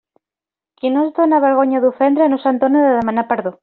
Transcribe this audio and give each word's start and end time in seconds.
Qui 0.79 0.91
no 0.95 1.03
es 1.09 1.13
dóna 1.21 1.43
vergonya 1.45 1.85
d'ofendre 1.87 2.33
no 2.35 2.43
se'n 2.47 2.63
dóna 2.67 2.87
de 2.89 3.01
demanar 3.01 3.33
perdó. 3.35 3.59